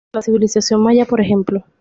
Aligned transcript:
La 0.13 0.23
civilización 0.23 0.81
Maya, 0.81 1.05
por 1.05 1.21
ejemplo. 1.21 1.63